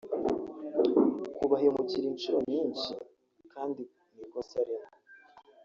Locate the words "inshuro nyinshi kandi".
2.11-3.81